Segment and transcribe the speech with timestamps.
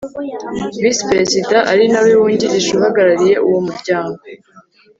[0.81, 4.19] Visi Perezida ari na we wungirije Uhagarariye uwo muryango